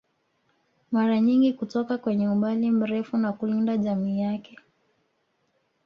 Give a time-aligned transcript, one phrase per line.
[0.91, 4.57] Mara nyingi kutoka kwenye umbali mrefu na kulinda jamii yake